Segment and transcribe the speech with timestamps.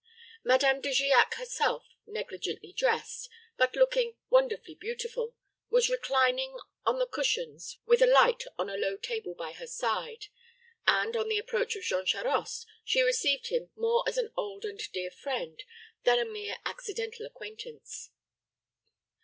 [0.43, 5.35] Madame de Giac herself, negligently dressed, but looking wonderfully beautiful,
[5.69, 10.25] was reclining on cushions, with a light on a low table by her side,
[10.87, 14.81] and, on the approach of Jean Charost, she received him more as an old and
[14.91, 15.61] dear friend
[16.03, 18.09] than a mere accidental acquaintance.